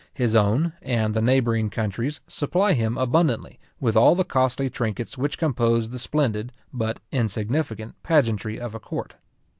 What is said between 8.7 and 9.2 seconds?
a court.